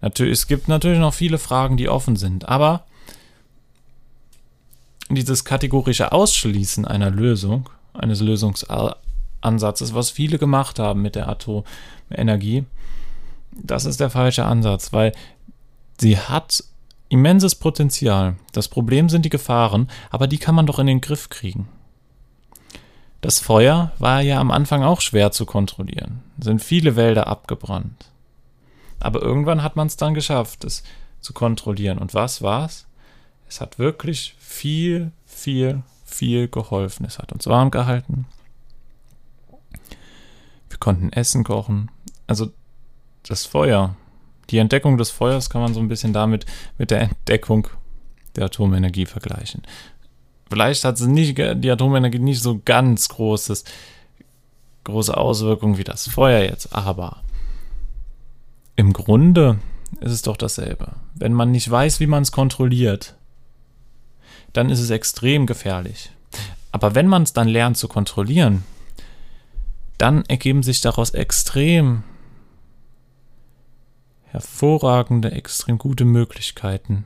Natürlich, 0.02 0.34
es 0.34 0.48
gibt 0.48 0.68
natürlich 0.68 1.00
noch 1.00 1.14
viele 1.14 1.38
Fragen, 1.38 1.78
die 1.78 1.90
offen 1.90 2.18
sind, 2.18 2.48
aber 2.48 2.84
dieses 5.10 5.46
kategorische 5.46 6.12
Ausschließen 6.12 6.86
einer 6.86 7.10
Lösung, 7.10 7.70
eines 7.94 8.20
Lösungsansatzes, 9.42 9.94
was 9.94 10.10
viele 10.10 10.38
gemacht 10.38 10.80
haben 10.80 11.02
mit 11.02 11.16
der 11.16 11.28
Atomenergie, 11.30 12.66
das 13.52 13.86
ist 13.86 14.00
der 14.00 14.10
falsche 14.10 14.46
Ansatz, 14.46 14.94
weil 14.94 15.14
sie 16.00 16.18
hat 16.18 16.64
immenses 17.10 17.56
Potenzial. 17.56 18.36
Das 18.52 18.68
Problem 18.68 19.10
sind 19.10 19.24
die 19.24 19.30
Gefahren, 19.30 19.90
aber 20.12 20.28
die 20.28 20.38
kann 20.38 20.56
man 20.56 20.66
doch 20.66 20.80
in 20.80 20.88
den 20.88 21.02
Griff 21.02 21.30
kriegen. 21.30 21.70
Das 23.22 23.40
Feuer 23.40 23.92
war 23.98 24.22
ja 24.22 24.40
am 24.40 24.52
Anfang 24.52 24.84
auch 24.84 25.02
schwer 25.02 25.32
zu 25.32 25.46
kontrollieren. 25.46 26.24
Sind 26.40 26.62
viele 26.64 26.96
Wälder 26.96 27.28
abgebrannt. 27.28 28.12
Aber 29.00 29.22
irgendwann 29.22 29.64
hat 29.64 29.76
man 29.76 29.88
es 29.88 29.98
dann 29.98 30.14
geschafft, 30.14 30.64
es 30.64 30.84
zu 31.20 31.34
kontrollieren. 31.34 31.98
Und 31.98 32.14
was 32.14 32.42
war's? 32.42 32.86
Es 33.50 33.60
hat 33.60 33.80
wirklich 33.80 34.36
viel, 34.38 35.12
viel, 35.26 35.82
viel 36.06 36.48
geholfen. 36.48 37.06
Es 37.06 37.18
hat 37.18 37.32
uns 37.32 37.48
warm 37.48 37.72
gehalten. 37.72 38.28
Wir 40.70 40.78
konnten 40.78 41.12
Essen 41.12 41.44
kochen. 41.44 41.90
Also 42.28 42.52
das 43.24 43.46
Feuer, 43.46 43.96
die 44.50 44.58
Entdeckung 44.58 44.98
des 44.98 45.12
Feuers 45.12 45.50
kann 45.50 45.62
man 45.62 45.74
so 45.74 45.80
ein 45.80 45.88
bisschen 45.88 46.14
damit 46.14 46.46
mit 46.78 46.92
der 46.92 47.02
Entdeckung 47.02 47.68
der 48.36 48.46
Atomenergie 48.46 49.06
vergleichen. 49.06 49.64
Vielleicht 50.50 50.84
hat 50.86 50.98
sie 50.98 51.08
nicht, 51.08 51.38
die 51.38 51.72
Atomenergie 51.72 52.20
nicht 52.20 52.42
so 52.42 52.62
ganz 52.64 53.10
großes, 53.10 53.66
große 54.86 55.16
Auswirkungen 55.16 55.78
wie 55.78 55.84
das 55.84 56.08
Feuer 56.08 56.44
jetzt, 56.44 56.74
aber 56.74 57.18
im 58.76 58.94
Grunde 58.94 59.60
ist 60.00 60.12
es 60.12 60.22
doch 60.22 60.38
dasselbe. 60.38 60.94
Wenn 61.16 61.34
man 61.34 61.52
nicht 61.52 61.70
weiß, 61.70 62.00
wie 62.00 62.08
man 62.08 62.24
es 62.24 62.32
kontrolliert, 62.32 63.16
dann 64.54 64.70
ist 64.70 64.80
es 64.80 64.90
extrem 64.90 65.46
gefährlich. 65.46 66.12
Aber 66.72 66.96
wenn 66.96 67.08
man 67.08 67.24
es 67.24 67.34
dann 67.34 67.48
lernt 67.48 67.78
zu 67.78 67.88
kontrollieren, 67.88 68.64
dann 69.98 70.24
ergeben 70.26 70.64
sich 70.64 70.82
daraus 70.82 71.12
extrem 71.12 72.04
hervorragende, 74.26 75.32
extrem 75.32 75.78
gute 75.78 76.06
Möglichkeiten, 76.06 77.06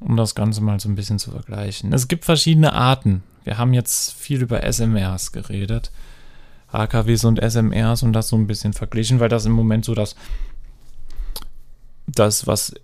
um 0.00 0.16
das 0.16 0.34
Ganze 0.34 0.60
mal 0.62 0.80
so 0.80 0.88
ein 0.88 0.94
bisschen 0.94 1.18
zu 1.18 1.30
vergleichen. 1.30 1.92
Es 1.92 2.08
gibt 2.08 2.24
verschiedene 2.24 2.72
Arten. 2.72 3.22
Wir 3.44 3.58
haben 3.58 3.74
jetzt 3.74 4.12
viel 4.12 4.42
über 4.42 4.62
SMRs 4.62 5.32
geredet, 5.32 5.90
AKWs 6.68 7.24
und 7.24 7.40
SMRs 7.40 8.02
und 8.02 8.12
das 8.12 8.28
so 8.28 8.36
ein 8.36 8.46
bisschen 8.46 8.72
verglichen, 8.72 9.20
weil 9.20 9.28
das 9.28 9.44
im 9.44 9.52
Moment 9.52 9.84
so 9.84 9.94
das, 9.94 10.16
das 12.06 12.46
was 12.46 12.74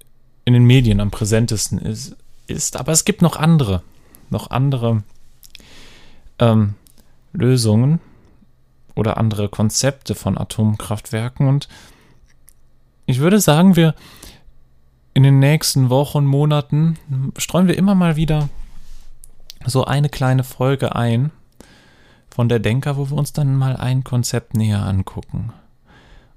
in 0.44 0.52
den 0.52 0.64
Medien 0.64 1.00
am 1.00 1.10
präsentesten 1.10 1.78
ist, 1.78 2.16
ist. 2.46 2.76
Aber 2.76 2.92
es 2.92 3.04
gibt 3.04 3.22
noch 3.22 3.36
andere, 3.36 3.82
noch 4.28 4.50
andere 4.50 5.02
ähm, 6.38 6.74
Lösungen 7.32 8.00
oder 8.94 9.16
andere 9.16 9.48
Konzepte 9.48 10.14
von 10.14 10.36
Atomkraftwerken 10.36 11.48
und 11.48 11.68
ich 13.06 13.18
würde 13.18 13.40
sagen, 13.40 13.74
wir 13.76 13.94
in 15.14 15.24
den 15.24 15.40
nächsten 15.40 15.90
Wochen, 15.90 16.24
Monaten 16.24 16.96
streuen 17.36 17.66
wir 17.66 17.76
immer 17.76 17.96
mal 17.96 18.14
wieder 18.16 18.48
so 19.66 19.84
eine 19.84 20.08
kleine 20.08 20.44
Folge 20.44 20.94
ein 20.94 21.32
von 22.30 22.48
der 22.48 22.60
Denker, 22.60 22.96
wo 22.96 23.10
wir 23.10 23.16
uns 23.16 23.32
dann 23.32 23.56
mal 23.56 23.76
ein 23.76 24.04
Konzept 24.04 24.54
näher 24.54 24.84
angucken. 24.86 25.52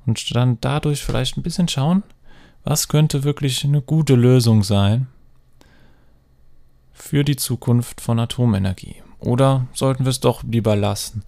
Und 0.06 0.36
dann 0.36 0.58
dadurch 0.60 1.04
vielleicht 1.04 1.38
ein 1.38 1.44
bisschen 1.44 1.68
schauen, 1.68 2.04
was 2.64 2.88
könnte 2.88 3.24
wirklich 3.24 3.64
eine 3.64 3.82
gute 3.82 4.16
Lösung 4.16 4.64
sein 4.64 5.08
für 6.94 7.24
die 7.24 7.36
Zukunft 7.36 8.02
von 8.02 8.20
Atomenergie. 8.20 9.03
Oder 9.24 9.68
sollten 9.74 10.04
wir 10.06 10.10
es 10.10 10.20
doch 10.20 10.44
lieber 10.44 10.76
lassen 10.76 11.24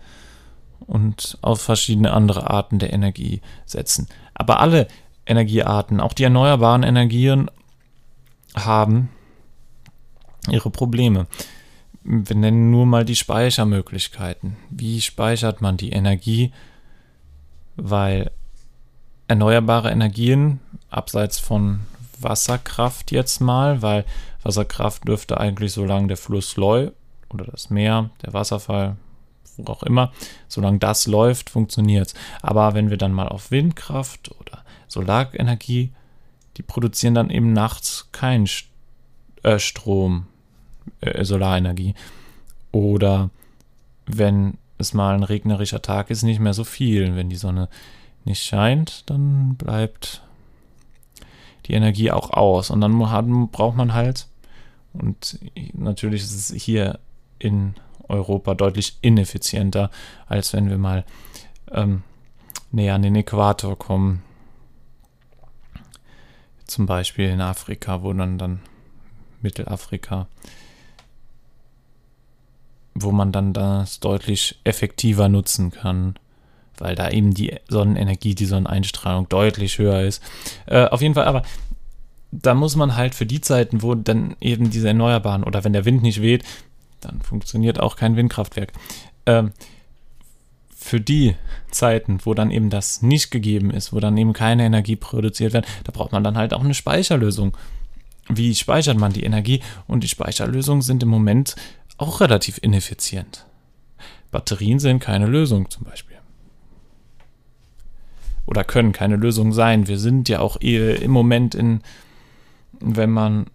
und 0.86 1.38
auf 1.41 1.62
verschiedene 1.62 2.12
andere 2.12 2.49
Arten 2.49 2.77
der 2.77 2.91
Energie 2.91 3.41
setzen. 3.65 4.08
Aber 4.34 4.60
alle 4.60 4.88
Energiearten, 5.25 5.99
auch 5.99 6.13
die 6.13 6.25
erneuerbaren 6.25 6.84
Energien 6.84 7.49
haben 8.53 9.10
ihre 10.49 10.69
Probleme. 10.69 11.27
Wir 12.03 12.36
nennen 12.36 12.69
nur 12.69 12.86
mal 12.86 13.05
die 13.05 13.15
Speichermöglichkeiten. 13.15 14.58
Wie 14.69 15.01
speichert 15.01 15.62
man 15.62 15.77
die 15.77 15.91
Energie? 15.91 16.51
Weil 17.77 18.29
erneuerbare 19.27 19.89
Energien, 19.89 20.60
abseits 20.89 21.39
von 21.39 21.79
Wasserkraft 22.19 23.12
jetzt 23.12 23.39
mal, 23.39 23.81
weil 23.81 24.05
Wasserkraft 24.43 25.08
dürfte 25.08 25.39
eigentlich, 25.39 25.73
solange 25.73 26.08
der 26.08 26.17
Fluss 26.17 26.58
läuft 26.58 26.93
oder 27.41 27.52
das 27.52 27.69
Meer, 27.69 28.10
der 28.24 28.34
Wasserfall, 28.34 28.98
wo 29.58 29.71
auch 29.71 29.84
immer, 29.84 30.12
solange 30.48 30.80
das 30.80 31.08
läuft, 31.08 31.50
funktioniert 31.50 32.08
es. 32.08 32.13
Aber 32.41 32.74
wenn 32.74 32.89
wir 32.89 32.98
dann 32.98 33.13
mal 33.13 33.28
auf 33.28 33.52
Windkraft 33.52 34.32
oder 34.39 34.63
Solarenergie, 34.88 35.91
die 36.58 36.63
produzieren 36.63 37.13
dann 37.13 37.30
eben 37.30 37.54
nachts 37.54 38.10
keinen 38.12 38.48
St 38.48 38.67
äh, 39.43 39.60
Strom, 39.60 40.26
äh, 41.02 41.24
Solarenergie. 41.24 41.93
Oder 42.71 43.30
wenn 44.06 44.58
es 44.78 44.93
mal 44.93 45.15
ein 45.15 45.24
regnerischer 45.24 45.82
Tag 45.82 46.10
ist, 46.10 46.24
nicht 46.24 46.39
mehr 46.39 46.54
so 46.54 46.63
viel. 46.63 47.15
Wenn 47.15 47.30
die 47.30 47.36
Sonne 47.36 47.69
nicht 48.24 48.43
scheint, 48.43 49.10
dann 49.10 49.56
bleibt 49.56 50.24
die 51.67 51.74
Energie 51.74 52.12
auch 52.12 52.32
aus. 52.32 52.69
Und 52.69 52.82
dann 52.82 52.98
braucht 53.52 53.78
man 53.78 53.93
halt, 53.93 54.28
und 54.93 55.39
natürlich 55.74 56.24
ist 56.24 56.52
es 56.52 56.63
hier 56.63 57.00
in 57.39 57.76
Europa 58.08 58.54
deutlich 58.54 58.98
ineffizienter, 59.02 59.89
als 60.28 60.54
wenn 60.54 60.69
wir 60.69 60.78
mal 60.78 61.06
ähm, 61.71 62.04
näher 62.71 62.95
an 62.95 63.02
den 63.02 63.15
Äquator 63.15 63.78
kommen 63.78 64.21
zum 66.67 66.86
Beispiel 66.86 67.30
in 67.30 67.41
Afrika, 67.41 68.04
wo 68.04 68.12
dann 68.13 68.38
dann 68.38 68.60
Mittelafrika, 69.41 70.28
wo 72.93 73.12
man 73.12 73.32
dann 73.32 73.54
das 73.54 74.00
deutlich 74.00 74.60
effektiver 74.63 75.30
nutzen 75.30 75.71
kann, 75.71 76.15
weil 76.78 76.95
da 76.95 77.10
eben 77.10 77.34
die 77.34 77.56
Sonnenenergie, 77.67 78.36
die 78.36 78.45
Sonneneinstrahlung 78.45 79.30
deutlich 79.30 79.78
höher 79.78 80.02
ist. 80.02 80.24
Äh, 80.65 80.86
auf 80.86 81.02
jeden 81.02 81.13
Fall, 81.13 81.26
aber 81.26 81.43
da 82.32 82.54
muss 82.54 82.76
man 82.76 82.95
halt 82.95 83.15
für 83.15 83.26
die 83.26 83.41
Zeiten, 83.41 83.82
wo 83.82 83.95
dann 83.95 84.36
eben 84.41 84.69
diese 84.69 84.88
Erneuerbaren 84.88 85.43
oder 85.43 85.63
wenn 85.63 85.74
der 85.74 85.86
Wind 85.86 86.02
nicht 86.02 86.21
weht, 86.21 86.43
dann 87.05 87.21
funktioniert 87.21 87.79
auch 87.79 87.95
kein 87.95 88.15
Windkraftwerk. 88.15 88.71
Ähm, 89.25 89.51
für 90.75 91.01
die 91.01 91.35
Zeiten, 91.71 92.19
wo 92.23 92.33
dann 92.33 92.51
eben 92.51 92.69
das 92.69 93.01
nicht 93.01 93.31
gegeben 93.31 93.71
ist, 93.71 93.91
wo 93.91 93.99
dann 93.99 94.17
eben 94.17 94.33
keine 94.33 94.65
Energie 94.65 94.95
produziert 94.95 95.53
wird, 95.53 95.65
da 95.83 95.91
braucht 95.91 96.11
man 96.11 96.23
dann 96.23 96.37
halt 96.37 96.53
auch 96.53 96.63
eine 96.63 96.75
Speicherlösung. 96.75 97.57
Wie 98.29 98.53
speichert 98.53 98.97
man 98.97 99.13
die 99.13 99.23
Energie? 99.23 99.61
Und 99.87 100.03
die 100.03 100.07
Speicherlösungen 100.07 100.81
sind 100.81 101.01
im 101.01 101.09
Moment 101.09 101.55
auch 101.97 102.21
relativ 102.21 102.59
ineffizient. 102.61 103.45
Batterien 104.31 104.79
sind 104.79 104.99
keine 104.99 105.27
Lösung 105.27 105.69
zum 105.69 105.85
Beispiel. 105.85 106.17
Oder 108.45 108.63
können 108.63 108.91
keine 108.91 109.15
Lösung 109.15 109.53
sein. 109.53 109.87
Wir 109.87 109.97
sind 109.97 110.29
ja 110.29 110.39
auch 110.39 110.57
im 110.57 111.11
Moment 111.11 111.55
in, 111.55 111.81
wenn 112.79 113.09
man 113.09 113.47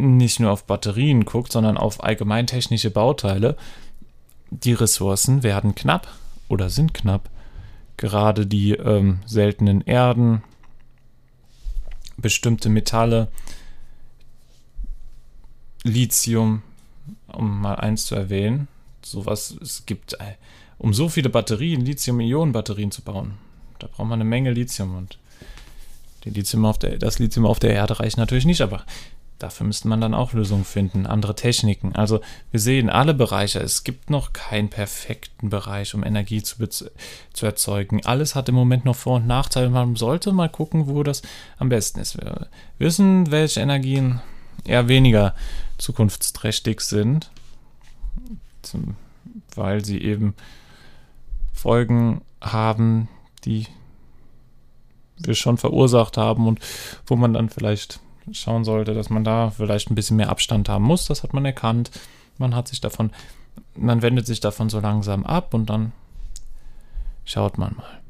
nicht 0.00 0.40
nur 0.40 0.50
auf 0.50 0.64
Batterien 0.64 1.24
guckt, 1.24 1.52
sondern 1.52 1.76
auf 1.76 2.02
allgemeintechnische 2.02 2.90
Bauteile, 2.90 3.56
die 4.50 4.72
Ressourcen 4.72 5.42
werden 5.42 5.74
knapp 5.74 6.08
oder 6.48 6.70
sind 6.70 6.94
knapp. 6.94 7.30
Gerade 7.96 8.46
die 8.46 8.72
ähm, 8.72 9.20
seltenen 9.26 9.82
Erden, 9.82 10.42
bestimmte 12.16 12.68
Metalle, 12.68 13.28
Lithium, 15.82 16.62
um 17.28 17.60
mal 17.60 17.76
eins 17.76 18.06
zu 18.06 18.14
erwähnen. 18.14 18.68
Sowas, 19.02 19.56
es 19.60 19.86
gibt, 19.86 20.14
äh, 20.14 20.34
um 20.78 20.92
so 20.94 21.08
viele 21.08 21.28
Batterien, 21.28 21.84
Lithium-Ionen-Batterien 21.84 22.90
zu 22.90 23.02
bauen, 23.02 23.34
da 23.78 23.86
braucht 23.86 24.08
man 24.08 24.20
eine 24.20 24.24
Menge 24.24 24.52
Lithium 24.52 24.96
und 24.96 25.18
Lithium 26.24 26.70
der, 26.82 26.98
das 26.98 27.18
Lithium 27.18 27.46
auf 27.46 27.58
der 27.58 27.72
Erde 27.72 27.98
reicht 27.98 28.18
natürlich 28.18 28.44
nicht, 28.44 28.60
aber 28.60 28.84
Dafür 29.40 29.66
müsste 29.66 29.88
man 29.88 30.02
dann 30.02 30.12
auch 30.12 30.34
Lösungen 30.34 30.66
finden, 30.66 31.06
andere 31.06 31.34
Techniken. 31.34 31.96
Also 31.96 32.20
wir 32.50 32.60
sehen 32.60 32.90
alle 32.90 33.14
Bereiche. 33.14 33.58
Es 33.58 33.84
gibt 33.84 34.10
noch 34.10 34.34
keinen 34.34 34.68
perfekten 34.68 35.48
Bereich, 35.48 35.94
um 35.94 36.04
Energie 36.04 36.42
zu, 36.42 36.68
zu 36.68 37.46
erzeugen. 37.46 38.04
Alles 38.04 38.34
hat 38.34 38.50
im 38.50 38.54
Moment 38.54 38.84
noch 38.84 38.96
Vor- 38.96 39.16
und 39.16 39.26
Nachteile. 39.26 39.70
Man 39.70 39.96
sollte 39.96 40.32
mal 40.32 40.50
gucken, 40.50 40.88
wo 40.88 41.02
das 41.02 41.22
am 41.56 41.70
besten 41.70 42.00
ist. 42.00 42.18
Wir 42.18 42.48
wissen, 42.78 43.30
welche 43.30 43.60
Energien 43.60 44.20
eher 44.64 44.88
weniger 44.88 45.34
zukunftsträchtig 45.78 46.82
sind, 46.82 47.30
weil 49.54 49.82
sie 49.82 50.02
eben 50.02 50.34
Folgen 51.54 52.20
haben, 52.42 53.08
die 53.46 53.66
wir 55.16 55.34
schon 55.34 55.56
verursacht 55.56 56.18
haben 56.18 56.46
und 56.46 56.60
wo 57.06 57.16
man 57.16 57.32
dann 57.32 57.48
vielleicht 57.48 58.00
schauen 58.32 58.64
sollte, 58.64 58.94
dass 58.94 59.10
man 59.10 59.24
da 59.24 59.50
vielleicht 59.50 59.90
ein 59.90 59.94
bisschen 59.94 60.16
mehr 60.16 60.30
Abstand 60.30 60.68
haben 60.68 60.84
muss. 60.84 61.06
Das 61.06 61.22
hat 61.22 61.32
man 61.32 61.44
erkannt. 61.44 61.90
Man 62.38 62.54
hat 62.54 62.68
sich 62.68 62.80
davon, 62.80 63.10
man 63.74 64.02
wendet 64.02 64.26
sich 64.26 64.40
davon 64.40 64.70
so 64.70 64.80
langsam 64.80 65.24
ab 65.24 65.54
und 65.54 65.70
dann 65.70 65.92
schaut 67.24 67.58
man 67.58 67.76
mal. 67.76 68.00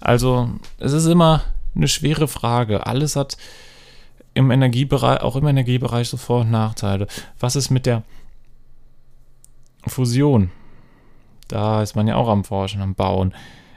Also, 0.00 0.50
es 0.78 0.92
ist 0.92 1.06
immer 1.06 1.42
eine 1.74 1.88
schwere 1.88 2.28
Frage. 2.28 2.86
Alles 2.86 3.16
hat 3.16 3.36
im 4.34 4.50
Energiebereich, 4.50 5.20
auch 5.20 5.36
im 5.36 5.46
Energiebereich 5.46 6.08
so 6.08 6.16
Vor- 6.16 6.40
und 6.42 6.50
Nachteile. 6.50 7.06
Was 7.38 7.56
ist 7.56 7.70
mit 7.70 7.86
der 7.86 8.02
Fusion? 9.86 10.50
Da 11.48 11.82
ist 11.82 11.96
man 11.96 12.08
ja 12.08 12.16
auch 12.16 12.28
am 12.28 12.44
Forschen, 12.44 12.82
am 12.82 12.94
Bauen. 12.94 13.34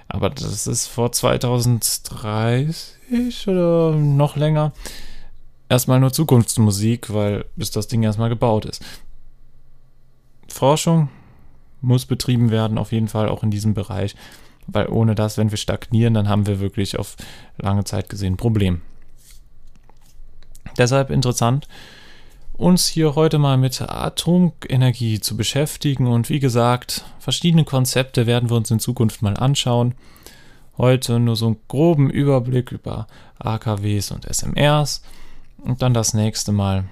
Aber 0.08 0.30
das 0.30 0.68
ist 0.68 0.88
vor 0.88 1.12
2030 1.12 3.48
oder 3.48 3.96
noch 3.96 4.36
länger 4.36 4.72
erstmal 5.70 6.00
nur 6.00 6.14
Zukunftsmusik, 6.14 7.14
weil 7.14 7.46
bis 7.56 7.72
das 7.72 7.88
Ding 7.88 8.04
erstmal 8.04 8.30
gebaut 8.30 8.66
ist. 8.66 8.84
Forschung 10.48 11.10
muss 11.82 12.06
betrieben 12.06 12.52
werden, 12.52 12.78
auf 12.78 12.92
jeden 12.92 13.08
Fall 13.08 13.30
auch 13.30 13.44
in 13.44 13.52
diesem 13.52 13.74
Bereich, 13.74 14.16
weil 14.68 14.88
ohne 14.88 15.16
das, 15.16 15.38
wenn 15.38 15.52
wir 15.52 15.58
stagnieren, 15.58 16.14
dann 16.14 16.30
haben 16.30 16.48
wir 16.48 16.60
wirklich 16.60 16.98
auf 16.98 17.16
lange 17.58 17.84
Zeit 17.84 18.10
gesehen 18.10 18.34
ein 18.34 18.38
Problem. 18.38 18.82
Deshalb 20.78 21.10
interessant, 21.10 21.68
uns 22.54 22.88
hier 22.88 23.16
heute 23.16 23.38
mal 23.38 23.58
mit 23.58 23.82
Atomenergie 23.82 25.20
zu 25.20 25.38
beschäftigen 25.38 26.08
und 26.08 26.30
wie 26.30 26.40
gesagt, 26.40 27.06
verschiedene 27.20 27.66
Konzepte 27.66 28.26
werden 28.28 28.50
wir 28.50 28.58
uns 28.58 28.72
in 28.72 28.80
Zukunft 28.80 29.22
mal 29.22 29.36
anschauen. 29.36 29.94
Heute 30.78 31.20
nur 31.20 31.36
so 31.36 31.48
einen 31.48 31.58
groben 31.68 32.10
Überblick 32.10 32.72
über 32.72 33.08
AKWs 33.40 34.12
und 34.12 34.26
SMRs 34.26 35.02
und 35.66 35.82
dann 35.82 35.94
das 35.94 36.14
nächste 36.14 36.52
Mal 36.52 36.86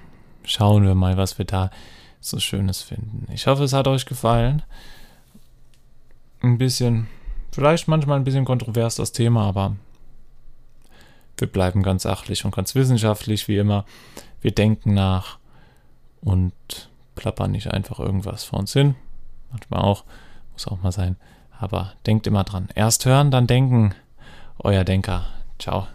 schauen 0.44 0.84
wir 0.84 0.94
mal, 0.94 1.16
was 1.16 1.38
wir 1.38 1.44
da 1.44 1.70
so 2.20 2.38
Schönes 2.38 2.82
finden. 2.82 3.26
Ich 3.32 3.46
hoffe, 3.46 3.64
es 3.64 3.72
hat 3.72 3.88
euch 3.88 4.06
gefallen. 4.06 4.62
Ein 6.42 6.58
bisschen, 6.58 7.06
vielleicht 7.52 7.88
manchmal 7.88 8.18
ein 8.18 8.24
bisschen 8.24 8.44
kontrovers 8.44 8.96
das 8.96 9.12
Thema, 9.12 9.46
aber 9.46 9.76
wir 11.38 11.48
bleiben 11.48 11.82
ganz 11.82 12.02
sachlich 12.02 12.44
und 12.44 12.54
ganz 12.54 12.74
wissenschaftlich 12.74 13.48
wie 13.48 13.58
immer. 13.58 13.84
Wir 14.40 14.52
denken 14.52 14.94
nach 14.94 15.38
und 16.20 16.52
plappern 17.14 17.52
nicht 17.52 17.72
einfach 17.72 17.98
irgendwas 17.98 18.44
vor 18.44 18.58
uns 18.58 18.72
hin. 18.72 18.94
Manchmal 19.50 19.80
auch, 19.80 20.04
muss 20.52 20.66
auch 20.66 20.82
mal 20.82 20.92
sein. 20.92 21.16
Aber 21.58 21.92
denkt 22.06 22.26
immer 22.26 22.44
dran. 22.44 22.68
Erst 22.74 23.04
hören, 23.06 23.30
dann 23.30 23.46
denken. 23.46 23.94
Euer 24.58 24.84
Denker. 24.84 25.26
Ciao. 25.58 25.86